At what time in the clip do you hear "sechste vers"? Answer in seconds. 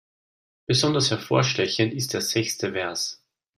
2.21-3.21